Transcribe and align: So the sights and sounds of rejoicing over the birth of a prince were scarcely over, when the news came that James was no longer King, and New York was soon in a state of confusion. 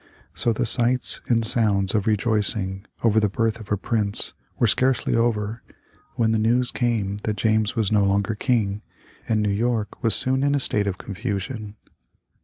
So 0.33 0.51
the 0.51 0.65
sights 0.65 1.21
and 1.27 1.45
sounds 1.45 1.93
of 1.93 2.07
rejoicing 2.07 2.85
over 3.03 3.19
the 3.19 3.29
birth 3.29 3.59
of 3.59 3.71
a 3.71 3.77
prince 3.77 4.33
were 4.57 4.65
scarcely 4.65 5.15
over, 5.15 5.61
when 6.15 6.31
the 6.31 6.39
news 6.39 6.71
came 6.71 7.19
that 7.21 7.37
James 7.37 7.75
was 7.75 7.91
no 7.91 8.03
longer 8.03 8.33
King, 8.33 8.81
and 9.29 9.43
New 9.43 9.51
York 9.51 10.01
was 10.01 10.15
soon 10.15 10.41
in 10.43 10.55
a 10.55 10.59
state 10.59 10.87
of 10.87 10.97
confusion. 10.97 11.75